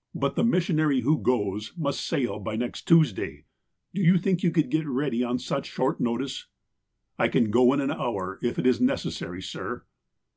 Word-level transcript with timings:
"But 0.16 0.34
the 0.34 0.42
missionary 0.42 1.02
who 1.02 1.18
goes 1.22 1.72
must 1.76 2.04
sail 2.04 2.40
by 2.40 2.56
next 2.56 2.88
Tues 2.88 3.12
day. 3.12 3.44
Do 3.94 4.02
you 4.02 4.18
think 4.18 4.42
you 4.42 4.50
could 4.50 4.70
get 4.70 4.88
ready 4.88 5.22
on 5.22 5.38
such 5.38 5.66
short 5.68 6.00
notice?" 6.00 6.48
"I 7.16 7.28
can 7.28 7.52
go 7.52 7.72
in 7.72 7.80
an 7.80 7.92
hour, 7.92 8.40
if 8.42 8.58
it 8.58 8.66
is 8.66 8.80
necessary, 8.80 9.40
sir." 9.40 9.84